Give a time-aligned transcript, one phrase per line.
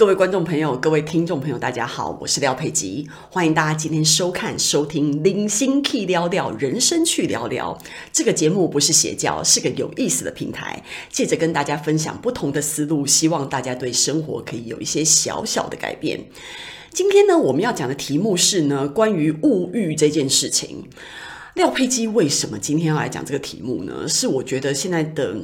[0.00, 7.78] 各位观众朋友，各位听众朋友，大家好，我是廖佩吉，欢迎大家今天收看、收听《零星 K 聊聊人生去聊聊》
[8.10, 16.18] 这个节目，不是邪教，是个有意思的平台，借着跟大家分享不同的思路，希望大家对生活可以有一些小小的改变。
[16.94, 20.88] 今天呢，我们要讲的题目是呢，关于物欲这件事情。
[21.54, 24.06] 廖佩基为什么今天要来讲这个题目呢？
[24.06, 25.34] 是我觉得现在的，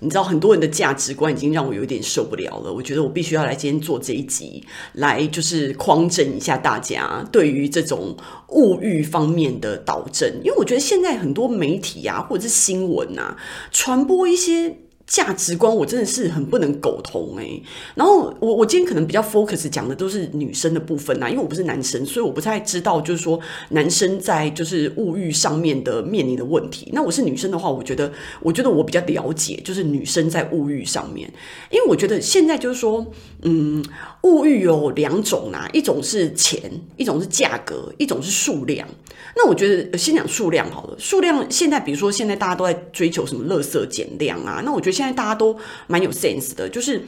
[0.00, 2.72] 你知道，很多人的价值观已经让我有点受不了了。
[2.72, 8.16] 我觉得我必须要来今天做这一集，来就是匡正一下大家对于这种
[8.50, 10.30] 物欲方面的导正。
[10.44, 13.36] 因为我觉得现在很多媒体啊，或者是新闻啊，
[13.72, 14.76] 传播一些。
[15.06, 17.62] 价值观我真的是很不能苟同诶，
[17.94, 23.38] 然后我我今天可能比较 focus 讲的都是女生的部分呐，因为我不是男生，所以我不太知道就是说
[23.70, 26.88] 男生在就是物欲上面的面临的问题。
[26.94, 31.30] 那我是女生的话，我觉得我觉得我比较了解，就是女生在物欲上面，
[31.70, 33.06] 因为我觉得现在就是说，
[33.42, 33.84] 嗯，
[34.22, 36.58] 物欲有两种啦，一种是钱，
[36.96, 38.88] 一种是价格，一种是数量。
[39.36, 44.93] 那我觉得先讲数量好了，数量现在比如说现在大家都在追求什么垃圾减量啊，那我觉得。
[44.94, 47.02] 现在大家都蛮有 sense 的，就是。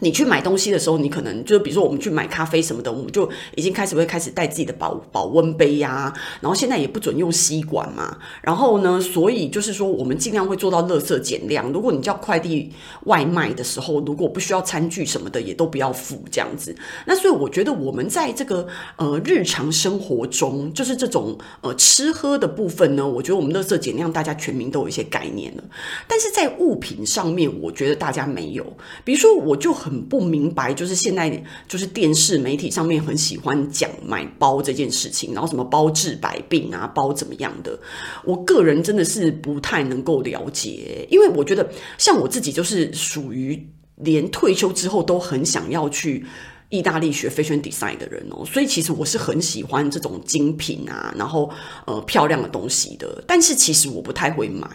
[0.00, 11.72] 你去买东西的时候，你可能就比如说我们去买咖啡什么的，我们就已经开始会开始带自己的保保温杯呀、然后现在也不准用吸管嘛，然后呢，所以就是说我们尽量会做到垃圾减量。
[11.72, 12.72] 如果你叫快递
[13.06, 16.76] 外卖的时候，如果不需要餐具什么的，也都不要付这样子。
[17.06, 25.64] 那所以我觉得我们在这个呃日常生活中，就是这种呃吃喝的部分呢，我觉得我们垃圾减量大家全民都有一些概念了，
[26.06, 28.64] 但是在物品上面，我觉得大家没有。
[29.04, 29.87] 比如说我就很。
[29.88, 37.78] 很不明白，就是现在就是电视媒体上面很喜欢讲买包这件事情，然后什么包治百病啊，包怎么样的？
[38.24, 43.66] 我个人真的是不太能够了解，因为我觉得像我自己就是属于
[43.96, 46.24] 连退休之后都很想要去
[46.68, 51.50] 意大利学 fashion design 的人哦，所以其实我是很喜欢这种精品啊，然后
[51.86, 54.68] 呃漂亮的东西的，但是其实我不太会买。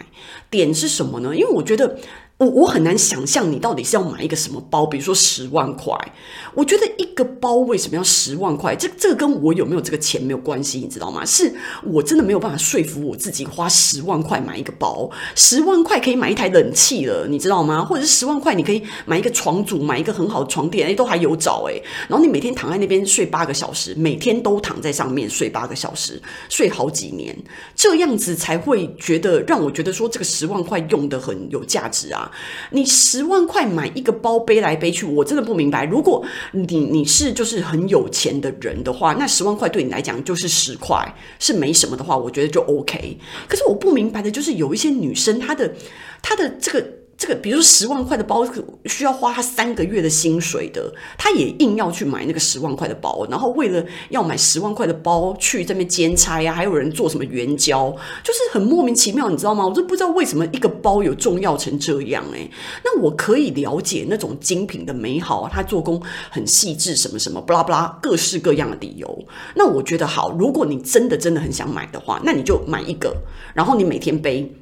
[0.50, 1.34] 点是什么呢？
[1.34, 1.98] 因为我觉得。
[2.38, 5.96] 我我很难想象你到底是要买一个什么包，比如说十万块。
[6.52, 8.74] 我觉得一个包为什么要十万块？
[8.74, 11.24] 这这个跟我有没有这个钱没有关系，你知道吗？
[11.24, 11.52] 是
[11.84, 15.08] 我真的没有办法说服我自己花十万块买一个包。
[15.36, 17.84] 十万块可以买一台冷气了，你知道吗？
[17.84, 21.80] 或者是十万块你可以买一个床组，买一个很好的床垫，哎，都还有找哎。
[22.08, 27.36] 然后你每天躺在那边睡八个小时，每天都躺在上面睡八个小时，睡好几年，
[27.76, 32.30] 这样子才会觉得让我觉得说这个十万块用的很有价值啊。
[32.70, 35.84] 你十万块买一个包背来背去，我真的不明白。
[35.84, 43.18] 如果你你是就是很有钱的人的话，那十万块对你来讲就是十块，是没什么的话，我觉得就 OK。
[43.48, 45.74] 可是我不明白的就是有一些女生，她的
[46.22, 46.84] 她的这个。
[47.24, 48.46] 这个，比如说十万块的包
[48.84, 57.90] 需要花他三个月的薪水的，他也硬要去买那个十万块的包，然后为了要买十万块的包去这边兼差呀，还有人做什么援交，
[58.22, 59.66] 就是很莫名其妙，你知道吗？
[59.66, 62.46] 我就不知道为什么一个包有重要成这样哎。
[62.84, 65.98] 那我可以了解那种精品的美好，它做工
[66.28, 69.24] 很细致，什么什么不拉不拉，各式各样的理由。
[69.54, 73.16] 那我觉得好，如果你真的真的很想买的话，那你就买一个，
[73.54, 74.54] 然后你每天背。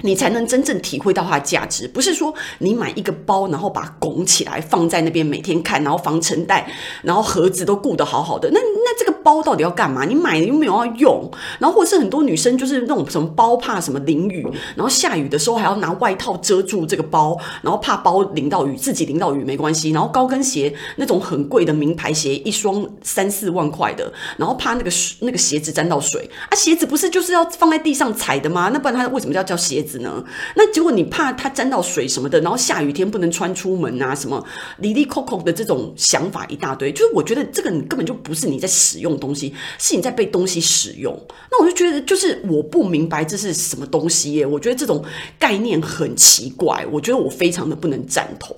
[0.00, 6.68] 你才能真正体会到它的价值，不是说你买一个包，然后把它拱起来放在那边每天看，然后防尘袋，
[7.02, 10.04] 然后盒子都顾得好好的，那那这个包到底要干嘛？
[10.04, 14.46] 你买了又没有要用，然后或者是很多女生就是那种什么包怕什么淋雨，
[14.76, 24.90] 然后下雨的时候还要拿外套遮住这个包，然后怕包淋到雨，自己淋到雨没关系，然后高跟鞋那种很贵的名牌鞋，一双三四万块的，然后怕那个
[25.20, 28.68] 那个鞋子沾到水啊，鞋子不是就是要放在地上踩的吗？
[28.72, 29.92] 那不然它为什么叫叫鞋子？
[30.02, 30.24] 呢？
[30.56, 34.44] 那结果你怕它沾到水什么的，然后下雨天不能穿出门啊，什么
[34.78, 41.18] 哩哩扣扣的这种想法一大堆，就是我觉得这个你根本就不是你在使用东西，是你在被东西使用。
[41.50, 44.46] 那我就觉得，就是我不明白这是什么东西耶。
[44.46, 45.04] 我觉得这种
[45.38, 48.56] 概念很奇怪，我觉得我非常的不能赞同。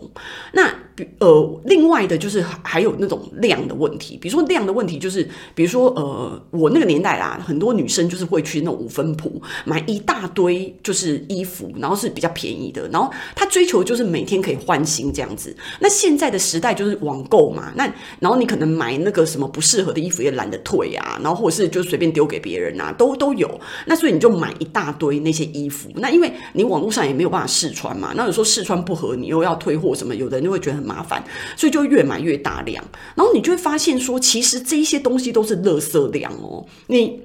[0.52, 0.72] 那。
[1.18, 15.52] 呃，另外的就是还有那种量的问题，比如说量的问题，就是比如说呃，我那个年代啦，很多女生就是会去那种五分铺买一大堆就是衣服，然后是比较便宜的，然后她追求就是每天可以换新这样子。
[15.80, 23.60] 那现在的时代就是网购嘛，那然后你可能买那个什么不适合的衣服也懒得退啊，然后或者是就随便丢给别人啊，都都有。
[23.86, 30.84] 那所以你就买一大堆那些衣服，那因为你网络上也没有办法试穿嘛，那有时候试穿不合，你又要退货什么，有的人就会觉得很。
[30.84, 31.24] 麻烦，
[31.56, 36.62] 所以就越买越大量，然后你就会发现说，其实这些东西都是垃圾量哦。
[36.88, 37.18] 你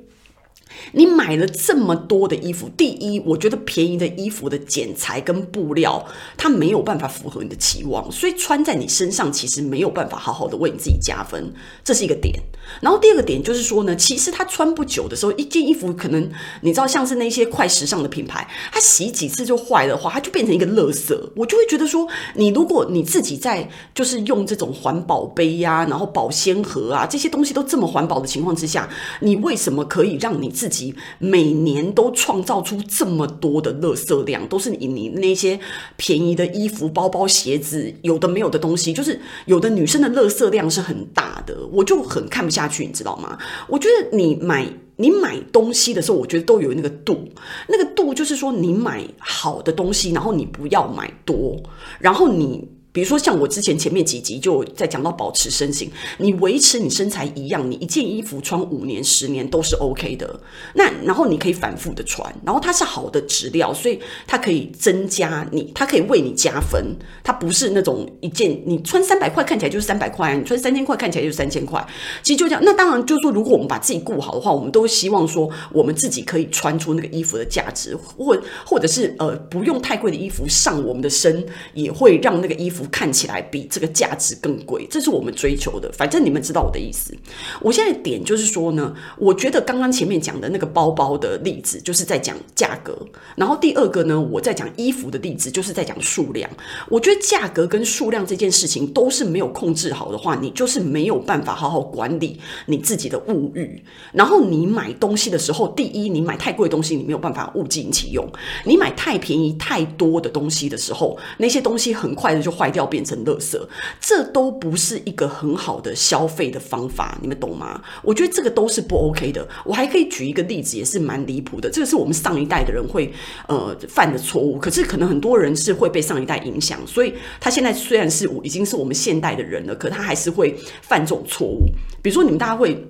[0.92, 6.06] 你买了这么多的衣服，第一，我觉得便宜的衣服的剪裁跟布料，
[6.38, 12.40] 它没有办法符合你的期望，所以穿在你身上其实没有办法好好的为你自己加分，这是一个点。
[12.82, 16.30] 然后第二个点就是说呢，其实它穿不久的时候，一件衣服可能
[16.62, 21.18] 你知道，像是那些快时尚的品牌，它洗几次就坏的话，它就变成一个垃圾。
[21.36, 28.88] 我就会觉得说，你如果你自己在就是用这种环保杯呀、然后保鲜盒啊这些东西都这么环保的情况之下，
[29.22, 34.48] 你为什么可以让你自己每年都创造出这么多的垃圾量？
[34.48, 35.60] 都是你你那些
[35.98, 42.60] 便宜的衣服、包包、鞋子，有的没有的东西，就是有的女生的垃圾量是很大的，我就很看不下。
[42.60, 43.38] 下去，你知道吗？
[43.70, 44.68] 我觉得你买
[44.98, 47.30] 你买东西的时候，我觉得都有那个度，
[47.70, 51.58] 那个度就是说，你买好的东西，然后你不要买多，
[52.00, 52.68] 然后你。
[52.92, 60.40] 比如说，像我之前前面几集就在讲到保持身形，你维持你身材一样，你一件衣服穿五年、十年都是 OK 的。
[60.74, 66.96] 那然后你可以反复的穿，然后它是好的质料，所以它可以增加你，它可以为你加分。
[67.24, 71.86] 它不是那种一件你穿三百块看起来就是三百块，你穿三千块看起来就是三千块。
[72.24, 72.62] 其实就这样。
[72.66, 85.92] 那当然就是说，如果我们把自己顾好的话，我们都希望说我们自己可以穿出那个衣服的价值，或或者是呃不用太贵的衣服上我们的身，也会让那个衣服看起来比这个价值更贵，这是我们追求的。
[85.92, 87.16] 反正你们知道我的意思。
[87.62, 92.98] 我现在点就是说呢，我觉得刚刚前面讲的那个包包的例子，就是在讲价格。
[93.36, 96.50] 然后第二个呢，我在讲衣服的例子，就是在讲数量。
[96.90, 103.84] 我觉得价格跟数量这件事情都是没有控制好的话，你就是没有办法好好管理你自己的物欲。
[104.14, 108.26] 然后你买东西的时候，第一，你买太贵的东西，你没有办法物尽其用；
[108.66, 112.90] 你买太便宜、太多的东西的时候，那些东西很快的就坏掉。
[112.90, 113.56] 变成垃圾，
[114.02, 117.80] 这都不是一个很好的消费的方法，你们懂吗？
[118.02, 119.48] 我觉得这个都是不 OK 的。
[119.64, 121.70] 我还可以举一个例子，也是蛮离谱的。
[121.70, 123.14] 这个是我们上一代的人会
[123.48, 131.68] 呃犯的错误，可是可能很多人是会被上一代影响，所以他现在虽然是已经是我们现代的人了，可他还是会犯这种错误。
[132.02, 132.84] 比如说，你们大家会。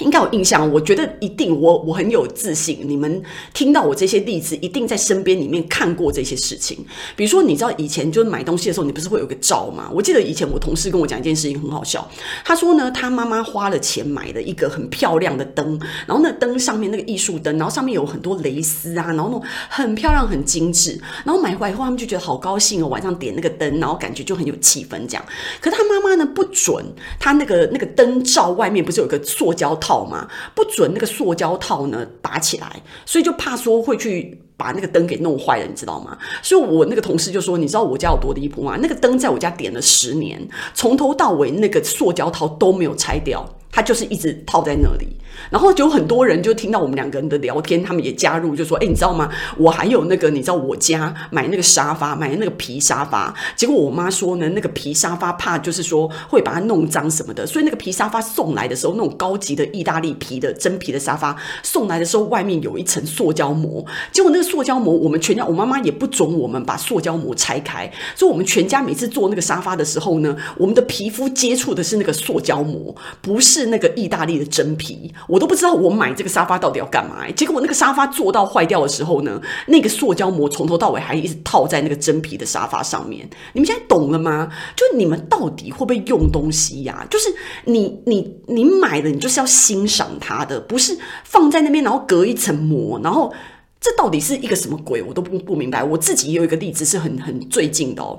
[0.00, 2.80] 应该有印象，我觉得一定我我很有自信。
[2.84, 3.22] 你们
[3.52, 6.78] 听到我这些例子，一定在身边里面看过这些事情。
[7.16, 9.90] 比如说，你知道以前就是买东西的时候，你不是会有个罩吗？
[9.92, 12.08] 我记得以前我同事跟我讲一件事情，很好笑。
[12.44, 21.00] 他说呢，他妈妈花了钱买了一个很漂亮的灯，然后那灯上面那个艺术灯，然后上面有很多蕾丝啊，然后那种很漂亮、很精致。
[21.24, 25.24] 然后买回来以后，他们就觉得好高兴哦，晚上点那个灯，然后感觉就很有气氛这样。
[25.60, 26.84] 可他妈妈呢，不准
[27.18, 29.87] 他那个那个灯罩外面不是有个塑胶套？
[29.88, 30.28] 套嘛？
[30.54, 36.18] 不准那个塑胶套呢拔起来，所以就怕说会去把那个灯给弄坏了，你知道吗？
[36.42, 38.76] 所以我那个同事就说：“你知道我家有多离谱吗？
[38.82, 45.06] 那个灯在我家点了十年，从头到尾那个塑胶套都没有拆掉。”它就是一直套在那里，
[45.50, 49.28] 然后就很多人就听到我们两个人的聊天，他们也加入，就说：“哎，你知道吗？
[49.56, 73.48] 我还有那个，你知道我家买那个沙发，买那个皮沙发，结果我妈说呢，那个皮沙发怕就是说会把它弄脏什么的，所以那个皮沙发送来的时候，那种高级的意大利皮的真皮的沙发送来的时候，外面有一层塑胶膜，结果那个塑胶膜，我们全家，我妈妈也不准我们把塑胶膜拆开，所以我们全家每次坐那个沙发的时候呢，我们的皮肤接触的是那个塑胶膜，不是。
[73.48, 77.30] 是那个意大利的真皮，我都不知道我买这个沙发到底要干嘛。
[77.36, 83.28] 结果我那个沙发做到坏掉的时候呢，那个塑胶膜从头到尾还一直套在那个真皮的沙发上面。
[83.52, 84.50] 你们现在懂了吗？
[84.74, 87.06] 就你们到底会不会用东西呀？
[87.10, 87.28] 就是
[87.66, 93.32] 你你你买的，你就是要欣赏它的，不是放在那边然后隔一层膜，然后
[93.78, 95.02] 这到底是一个什么鬼？
[95.02, 95.84] 我都不不明白。
[95.84, 98.18] 我自己也有一个例子是很很最近的哦。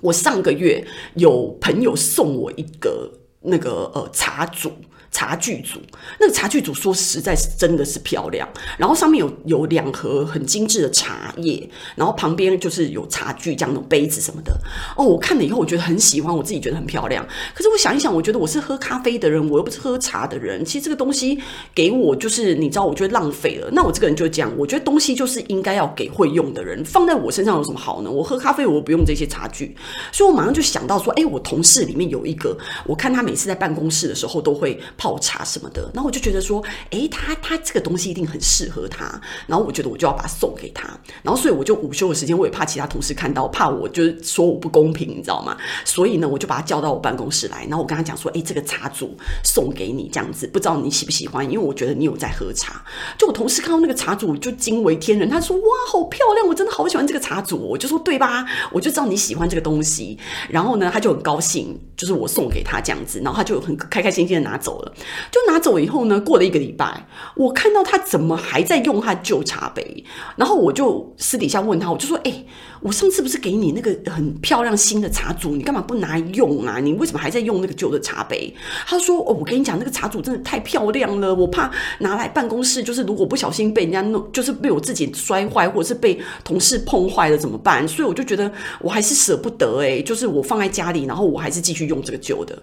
[0.00, 3.12] 我上个月有朋友送我一个。
[3.40, 4.72] 那个呃茶组。
[5.10, 5.80] 茶具组，
[6.20, 14.56] 那个茶具组说实在是真的是漂亮，然后上面有有两盒很精致的茶叶，然后旁边就是有茶具这样的杯子什么的。
[14.96, 17.26] 哦，我看了以后我觉得很喜欢，我自己觉得很漂亮。
[17.54, 20.64] 可是我想一想，我觉得我是喝咖啡的人，我又不是喝茶的人。
[20.64, 21.38] 其实这个东西
[21.74, 23.68] 给我就是你知道，我觉得浪费了。
[23.72, 28.10] 那我这个人就这样，我觉得东西就是应该要给会用的人，放在我身上有什么好呢？
[28.10, 29.74] 我喝咖啡我不用这些茶具，
[30.12, 34.78] 所以我马上就想到说，哎，我同事里面有一个，我看他每次在办公室的时候都会。
[34.98, 40.88] 泡茶什么的，然后我就觉得说，诶，他他这个东西一定很适合他，然后我觉得我就要把它送给他，
[41.22, 45.56] 然后所以我就午休的时间，我也怕其他同事看到，怕我就是说我不公平，你知道吗？
[45.84, 51.44] 所以呢，我就把他叫到我办公室来，然后我跟他讲说，诶，这个茶组送给你，这样子，不知道你喜不喜欢？
[51.48, 52.84] 因为我觉得你有在喝茶。
[53.16, 57.56] 就我同事看到那个茶组就惊为天人，他说，哇，好漂亮，我真的好喜欢这个茶组。
[57.56, 58.44] 我就说，对吧？
[58.72, 60.18] 我就知道你喜欢这个东西。
[60.48, 64.87] 然后呢，他就很高兴，就是我送给他这样子，然后他就很开开心心的拿走了。
[65.30, 70.04] 就拿走以后呢，过了一个礼拜，我看到他怎么还在用他旧茶杯，
[70.36, 72.44] 然后我就私底下问他，我就说：“哎、
[72.80, 76.78] 我上次不是给你那个很漂亮新的茶组，你干嘛不拿来用啊？
[76.78, 78.54] 你为什么还在用那个旧的茶杯？”
[78.86, 81.70] 他说：“哦，我跟你讲，那个茶组真的太漂亮了，我怕
[82.00, 87.86] 拿来办公室，就是如果不小心被人家弄，就是被我自己摔坏，或者是被同事碰坏了怎么办？
[87.86, 92.56] 所以我就觉得我还是舍不得、欸，哎，就是我放在家里，然后我还是继续用这个旧的。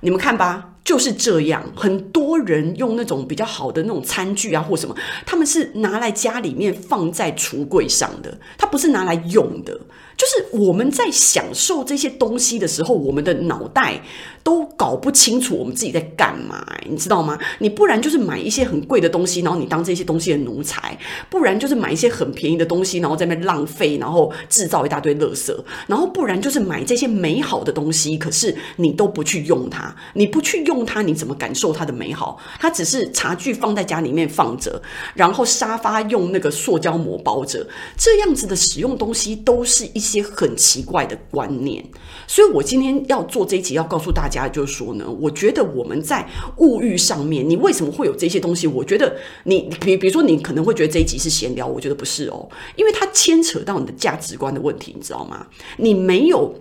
[0.00, 4.96] 你们看吧。”就是这样，很多人用那种比较好的那种餐具啊，或什么，
[5.26, 9.80] 他们是拿来家里面放在橱柜上的，他不是拿来用的。
[10.18, 14.02] 就是我们在享受这些东西的时候，我们的脑袋
[14.42, 17.38] 都搞不清楚我们自己在干嘛，你知道吗？
[17.60, 20.90] 你不然就是买一些很贵的东西，然后你当这些东西的奴才；
[21.30, 25.54] 不然就是买一些很便宜的东西，然后在那浪费，然后制造一大堆垃圾；
[25.86, 32.36] 然后不然就是买这些美好的东西，可是你都不去用它，你不去用它，你怎么感受它的美好？
[32.58, 34.82] 它只是茶具放在家里面放着，
[35.14, 37.64] 然后沙发用那个塑胶膜包着，
[37.96, 40.07] 这样子的使用东西都是一。
[40.08, 41.84] 一些很奇怪的观念，
[42.26, 48.66] 所以我今天要做这一集，要告诉大家，就是说呢，我觉得我们在物欲上面，你为什么会有这些东西？
[48.66, 55.46] 我觉得你，比比如说，你可能会觉得这一集是闲聊，我觉得不是哦，因为它牵扯到你的价值观的问题，你知道吗？
[55.76, 56.54] 你没有。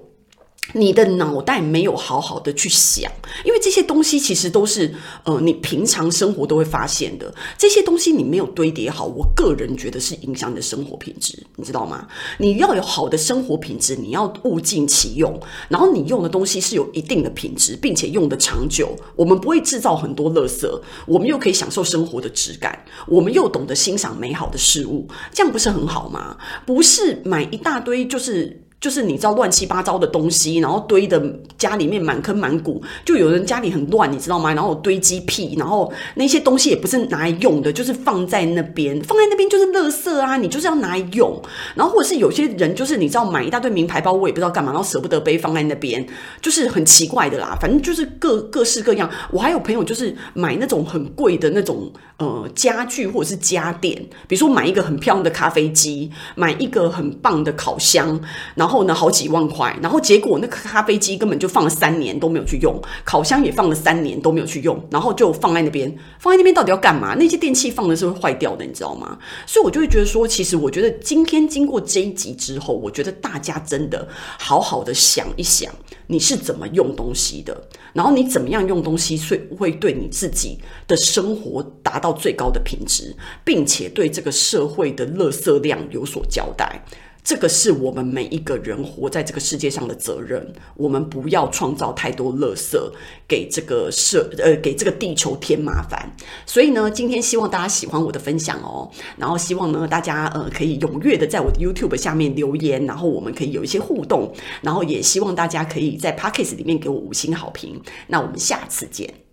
[0.74, 3.12] 你的脑袋没有好好的去想，
[3.46, 4.94] 因为这些东西其实都是
[5.24, 7.34] 呃，你平常生活都会发现的。
[7.58, 12.08] 这些东西你没有堆叠好，我个人觉得是影响你的生活品质，你知道吗？
[12.38, 18.96] 你要有好的生活品质，你要物尽其用，然后你用的东西是有一定的品质，并且用得长久。
[19.16, 20.70] 我们不会制造很多垃圾，
[21.06, 26.38] 我们又可以享受生活的质感，我们又懂得欣赏美好的事物，这样不是很好吗？
[26.66, 28.67] 不是买一大堆就是。
[28.80, 31.20] 就是你知道乱七八糟的东西，然后堆的
[31.58, 34.54] 家里面满坑满谷，就有人家里很乱，你知道吗？
[34.54, 40.38] 然后堆积癖，然后那些东西也不是拿来用的，就是放在那边，放在那边就是垃圾啊！
[40.38, 41.42] 你就是要拿来用，
[41.74, 46.06] 然后或者是有些人就是你知道买一大堆名牌包，我也不知道干嘛，然后舍不得背放在那边，
[46.40, 47.58] 就是很奇怪的啦。
[47.60, 49.10] 反正就是各各式各样。
[49.32, 53.96] 我还有朋友就是买那种很贵的那种呃家具或者是家电，
[54.28, 58.22] 比如说买一个很漂亮的咖啡机，买一个很棒的烤箱，
[58.54, 58.67] 然后。
[58.68, 67.16] 然后呢，好几万块，然后结果那个咖啡机根本就放了三年都没有去用，烤箱也放了三年都没有去用，然后就放在那边，放在那边到底要干嘛？
[67.16, 69.18] 那些电器放的是会坏掉的，你知道吗？
[69.46, 74.06] 所以我就会觉得说，其实我觉得今天经过这一集之后，我觉得大家真的
[74.38, 75.74] 好好的想一想，
[76.08, 77.58] 你是怎么用东西的，
[77.94, 86.84] 然后你怎么样用东西，会会对你自己的生活达到最高的品质，并且对这个社会的垃圾量有所交代。
[87.28, 90.54] 这个是我们每一个人活在这个世界上的责任。
[90.78, 92.80] 我们不要创造太多垃圾，
[93.28, 96.10] 给这个社呃给这个地球添麻烦。
[96.46, 98.90] 所以呢，今天希望大家喜欢我的分享哦。
[99.18, 104.34] 然后希望呢，大家呃可以踊跃的在我的 YouTube 下面留言，然后我们可以有一些互动。
[104.62, 107.82] 然后也希望大家可以在 Podcast 里面给我五星好评。
[108.08, 109.27] 那我们下次见。